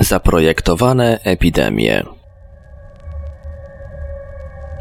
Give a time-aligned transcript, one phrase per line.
[0.00, 2.02] Zaprojektowane epidemie.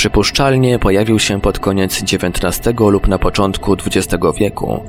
[0.00, 4.84] Przypuszczalnie pojawił się pod koniec XIX lub na początku XX wieku.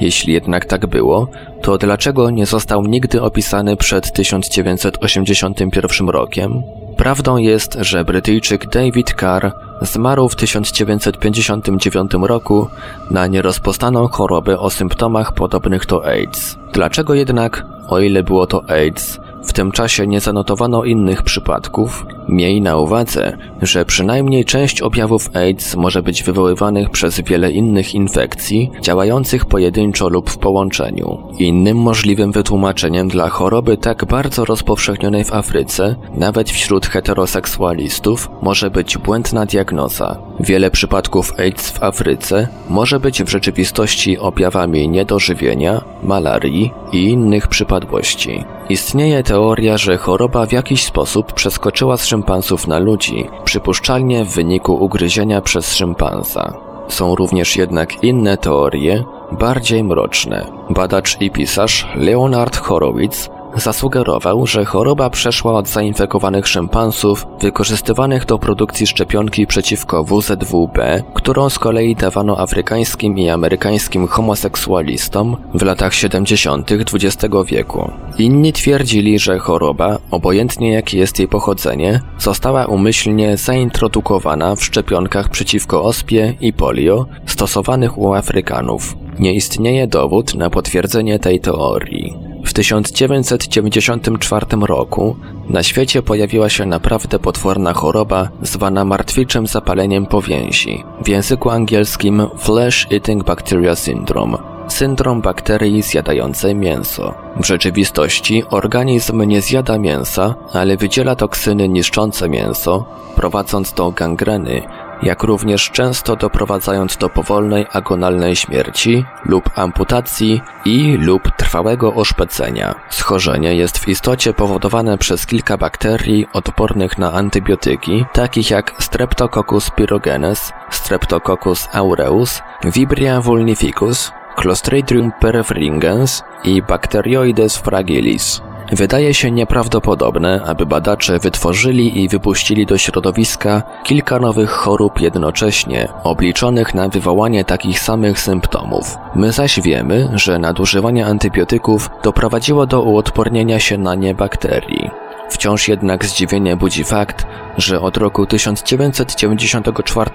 [0.00, 1.28] Jeśli jednak tak było,
[1.62, 6.62] to dlaczego nie został nigdy opisany przed 1981 rokiem?
[6.96, 12.68] Prawdą jest, że Brytyjczyk David Carr zmarł w 1959 roku
[13.10, 16.56] na nierozpoznaną chorobę o symptomach podobnych do AIDS.
[16.72, 22.06] Dlaczego jednak, o ile było to AIDS, w tym czasie nie zanotowano innych przypadków.
[22.30, 28.70] Miej na uwadze, że przynajmniej część objawów AIDS może być wywoływanych przez wiele innych infekcji,
[28.80, 31.18] działających pojedynczo lub w połączeniu.
[31.38, 38.98] Innym możliwym wytłumaczeniem dla choroby tak bardzo rozpowszechnionej w Afryce, nawet wśród heteroseksualistów, może być
[38.98, 40.18] błędna diagnoza.
[40.40, 48.44] Wiele przypadków AIDS w Afryce może być w rzeczywistości objawami niedożywienia, malarii i innych przypadłości.
[48.68, 54.74] Istnieje teoria, że choroba w jakiś sposób przeskoczyła z szympansów na ludzi, przypuszczalnie w wyniku
[54.84, 56.52] ugryzienia przez szympansa.
[56.88, 60.46] Są również jednak inne teorie, bardziej mroczne.
[60.70, 68.86] Badacz i pisarz Leonard Horowitz Zasugerował, że choroba przeszła od zainfekowanych szympansów wykorzystywanych do produkcji
[68.86, 76.72] szczepionki przeciwko WZWB, którą z kolei dawano afrykańskim i amerykańskim homoseksualistom w latach 70.
[76.72, 77.90] XX wieku.
[78.18, 85.82] Inni twierdzili, że choroba, obojętnie jakie jest jej pochodzenie, została umyślnie zaintrodukowana w szczepionkach przeciwko
[85.82, 88.96] ospie i polio stosowanych u Afrykanów.
[89.18, 92.29] Nie istnieje dowód na potwierdzenie tej teorii.
[92.44, 95.16] W 1994 roku
[95.48, 102.86] Na świecie pojawiła się naprawdę potworna choroba zwana martwiczym zapaleniem powięzi, w języku angielskim Flesh
[102.92, 104.38] Eating Bacteria Syndrome.
[104.68, 107.14] Syndrom bakterii zjadającej mięso.
[107.40, 112.84] W rzeczywistości organizm nie zjada mięsa, ale wydziela toksyny niszczące mięso,
[113.16, 114.62] prowadząc do gangreny,
[115.02, 122.74] jak również często doprowadzając do powolnej agonalnej śmierci lub amputacji i lub trwałego oszpecenia.
[122.90, 130.52] Schorzenie jest w istocie powodowane przez kilka bakterii odpornych na antybiotyki, takich jak Streptococcus pyrogenes,
[130.70, 138.49] Streptococcus aureus, Vibria vulnificus, Clostridium perfringens i Bacteroides fragilis.
[138.72, 146.74] Wydaje się nieprawdopodobne, aby badacze wytworzyli i wypuścili do środowiska kilka nowych chorób jednocześnie, obliczonych
[146.74, 148.98] na wywołanie takich samych symptomów.
[149.14, 154.90] My zaś wiemy, że nadużywanie antybiotyków doprowadziło do uodpornienia się na nie bakterii.
[155.30, 157.26] Wciąż jednak zdziwienie budzi fakt,
[157.58, 160.10] że od roku 1994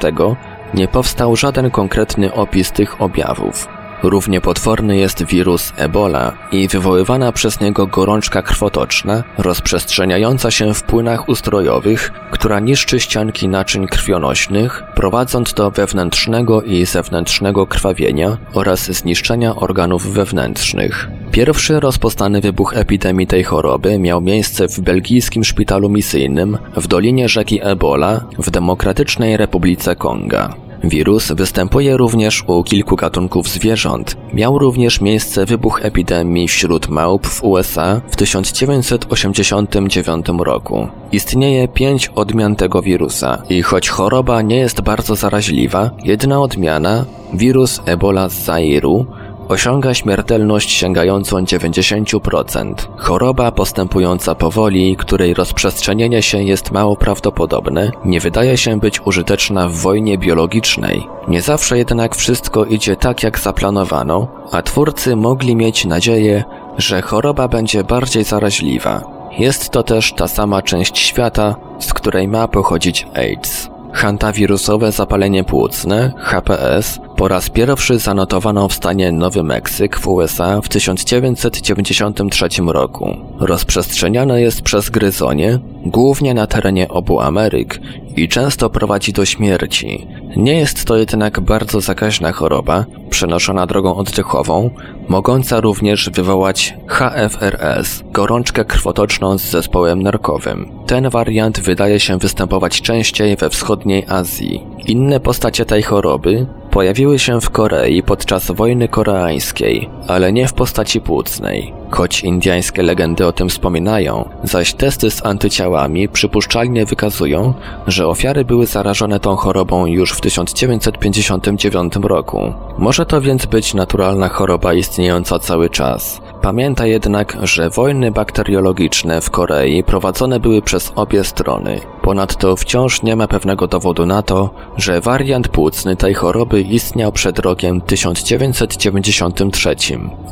[0.74, 3.68] nie powstał żaden konkretny opis tych objawów.
[4.04, 11.30] Równie potworny jest wirus Ebola i wywoływana przez niego gorączka krwotoczna, rozprzestrzeniająca się w płynach
[11.30, 20.14] ustrojowych, która niszczy ścianki naczyń krwionośnych, prowadząc do wewnętrznego i zewnętrznego krwawienia oraz zniszczenia organów
[20.14, 21.08] wewnętrznych.
[21.32, 27.60] Pierwszy rozpoznany wybuch epidemii tej choroby miał miejsce w belgijskim szpitalu misyjnym w dolinie rzeki
[27.64, 30.65] Ebola w Demokratycznej Republice Konga.
[30.90, 34.18] Wirus występuje również u kilku gatunków zwierząt.
[34.34, 40.88] Miał również miejsce wybuch epidemii wśród małp w USA w 1989 roku.
[41.12, 47.82] Istnieje pięć odmian tego wirusa i choć choroba nie jest bardzo zaraźliwa, jedna odmiana, wirus
[47.86, 49.06] Ebola z Zairu,
[49.50, 52.74] osiąga śmiertelność sięgającą 90%.
[52.98, 59.74] Choroba postępująca powoli, której rozprzestrzenienie się jest mało prawdopodobne, nie wydaje się być użyteczna w
[59.74, 61.08] wojnie biologicznej.
[61.28, 66.44] Nie zawsze jednak wszystko idzie tak jak zaplanowano, a twórcy mogli mieć nadzieję,
[66.78, 69.04] że choroba będzie bardziej zaraźliwa.
[69.38, 73.75] Jest to też ta sama część świata, z której ma pochodzić AIDS.
[73.96, 80.70] Hantawirusowe zapalenie płucne, HPS, po raz pierwszy zanotowano w stanie Nowy Meksyk w USA w
[80.70, 83.18] 1993 roku.
[83.40, 87.80] Rozprzestrzeniane jest przez gryzonie, głównie na terenie obu Ameryk
[88.16, 90.08] i często prowadzi do śmierci.
[90.36, 94.70] Nie jest to jednak bardzo zakaźna choroba, przenoszona drogą oddechową,
[95.10, 100.72] mogąca również wywołać HFRS, gorączkę krwotoczną z zespołem nerkowym.
[100.86, 104.64] Ten wariant wydaje się występować częściej we wschodniej Azji.
[104.86, 111.02] Inne postacie tej choroby pojawiły się w Korei podczas wojny koreańskiej, ale nie w postaci
[111.02, 111.74] płucnej.
[111.92, 117.54] Choć indiańskie legendy o tym wspominają, zaś testy z antyciałami przypuszczalnie wykazują,
[117.88, 122.54] że ofiary były zarażone tą chorobą już w 1959 roku.
[122.78, 126.22] Może to więc być naturalna choroba istniejąca cały czas.
[126.46, 131.80] Pamięta jednak, że wojny bakteriologiczne w Korei prowadzone były przez obie strony.
[132.02, 137.40] Ponadto wciąż nie ma pewnego dowodu na to, że wariant płucny tej choroby istniał przed
[137.40, 139.76] rokiem 1993.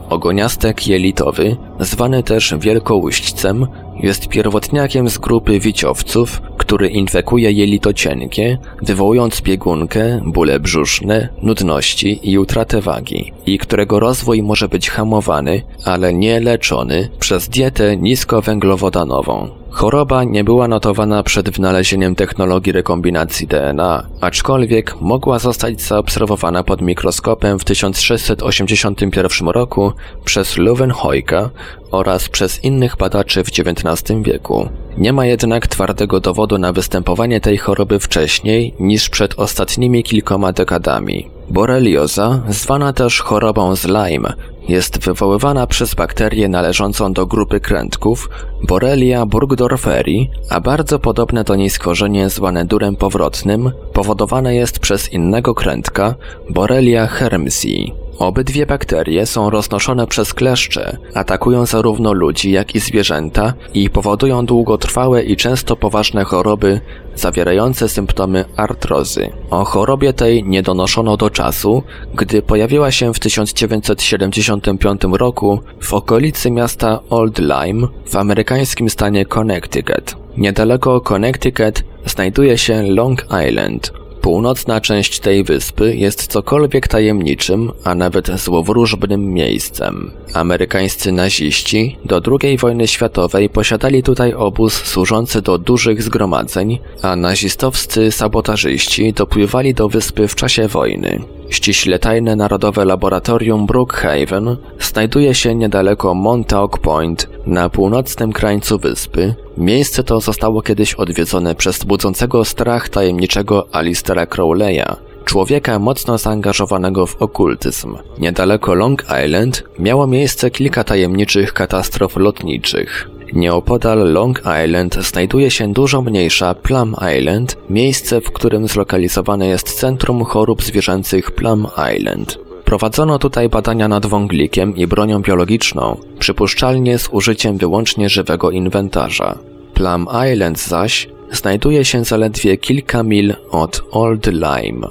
[0.10, 3.68] Ogoniastek jelitowy, zwany też wielkołuśćcem,
[4.00, 6.42] jest pierwotniakiem z grupy wiciowców,
[6.74, 14.44] który infekuje jelito cienkie, wywołując biegunkę, bóle brzuszne, nudności i utratę wagi, i którego rozwój
[14.44, 19.63] może być hamowany, ale nie leczony przez dietę niskowęglowodanową.
[19.74, 27.60] Choroba nie była notowana przed wynalezieniem technologii rekombinacji DNA, aczkolwiek mogła zostać zaobserwowana pod mikroskopem
[27.60, 29.92] w 1681 roku
[30.26, 31.50] przez Leeuwenhoeka
[31.92, 34.70] oraz przez innych badaczy w XIX wieku.
[34.98, 41.33] Nie ma jednak twardego dowodu na występowanie tej choroby wcześniej niż przed ostatnimi kilkoma dekadami.
[41.54, 44.34] Borelioza, zwana też chorobą z Lyme,
[44.68, 48.30] jest wywoływana przez bakterię należącą do grupy krętków
[48.68, 55.56] Borrelia burgdorferi, a bardzo podobne do niej skorzenie zwane durem powrotnym powodowane jest przez innego
[55.56, 56.16] krętka
[56.50, 58.03] Borrelia hermsii.
[58.20, 65.24] Obydwie bakterie są roznoszone przez kleszcze, atakują zarówno ludzi, jak i zwierzęta i powodują długotrwałe
[65.24, 66.82] i często poważne choroby
[67.16, 69.30] zawierające symptomy artrozy.
[69.50, 71.84] O chorobie tej nie donoszono do czasu,
[72.16, 80.16] gdy pojawiła się w 1975 roku w okolicy miasta Old Lyme w amerykańskim stanie Connecticut.
[80.38, 83.94] Niedaleko Connecticut znajduje się Long Island,
[84.24, 90.12] Północna część tej wyspy jest cokolwiek tajemniczym, a nawet złowróżbnym miejscem.
[90.34, 98.12] Amerykańscy naziści do II wojny światowej posiadali tutaj obóz służący do dużych zgromadzeń, a nazistowscy
[98.12, 101.20] sabotażyści dopływali do wyspy w czasie wojny.
[101.50, 109.36] Ściśle tajne Narodowe Laboratorium Brookhaven znajduje się niedaleko Montauk Point na północnym krańcu wyspy.
[109.58, 114.86] Miejsce to zostało kiedyś odwiedzone przez budzącego strach tajemniczego Alistera Crowleya,
[115.26, 117.98] człowieka mocno zaangażowanego w okultyzm.
[118.20, 123.10] Niedaleko Long Island miało miejsce kilka tajemniczych katastrof lotniczych.
[123.34, 130.24] Nieopodal Long Island znajduje się dużo mniejsza Plum Island, miejsce, w którym zlokalizowane jest Centrum
[130.24, 131.68] Chorób Zwierzęcych Plum
[131.98, 132.40] Island.
[132.74, 139.38] Prowadzono tutaj badania nad wąglikiem i bronią biologiczną, przypuszczalnie z użyciem wyłącznie żywego inwentarza.
[139.74, 144.88] Plum Island zaś znajduje się zaledwie kilka mil od Old Lyme.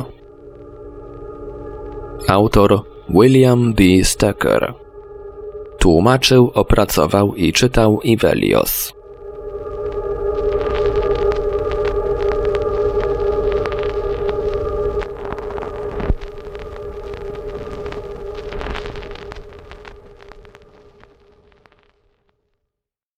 [2.29, 3.83] Autor William B.
[4.05, 4.75] Stecker
[5.79, 8.93] Tłumaczył, opracował i czytał Ivelios.